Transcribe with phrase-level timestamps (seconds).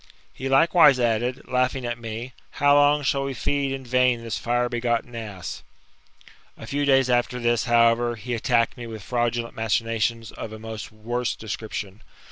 [0.33, 4.67] He likewise added, laughing at me, How long shall we feed in vain this fire
[4.67, 5.61] begotten ass?
[6.57, 10.57] A few days after this, however, he attacked me with fraudu lent machinations of a
[10.57, 12.01] much worse description.